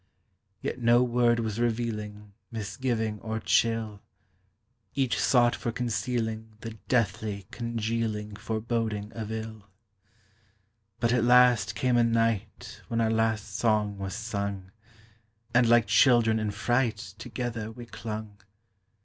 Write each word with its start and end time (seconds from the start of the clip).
Yet 0.63 0.79
no 0.81 1.03
word 1.03 1.39
was 1.39 1.59
revealing 1.59 2.33
Misgiving 2.49 3.19
or 3.19 3.39
chill; 3.39 4.01
Each 4.95 5.19
sought 5.21 5.55
for 5.55 5.71
concealing 5.71 6.53
The 6.61 6.71
deathly, 6.87 7.45
congealing 7.51 8.35
Foreboding 8.35 9.13
of 9.13 9.31
ill. 9.31 9.67
But 10.99 11.13
at 11.13 11.23
last 11.23 11.75
came 11.75 11.97
a 11.97 12.03
night 12.03 12.81
When 12.87 12.99
our 12.99 13.11
last 13.11 13.55
song 13.55 13.99
was 13.99 14.15
sung, 14.15 14.71
And 15.53 15.69
like 15.69 15.85
children 15.85 16.39
in 16.39 16.49
fright 16.49 16.97
Together 16.97 17.71
we 17.71 17.85
clung. 17.85 18.39